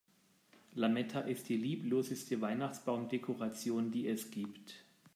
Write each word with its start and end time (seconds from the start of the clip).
Lametta 0.73 1.19
ist 1.19 1.47
die 1.47 1.57
liebloseste 1.57 2.41
Weihnachtsbaumdekoration, 2.41 3.91
die 3.91 4.07
es 4.07 4.31
gibt. 4.31 4.83